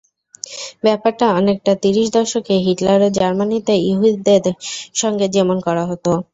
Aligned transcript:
ব্যাপারটা 0.83 1.25
অনেকটা 1.39 1.73
তিরিশ 1.83 2.07
দশকে 2.15 2.53
হিটলারের 2.65 3.11
জার্মানিতে 3.19 3.73
ইহুদিদের 3.89 4.43
সঙ্গে 4.95 5.25
যেমন 5.35 5.57
করা 5.67 5.83
হতো। 5.89 6.11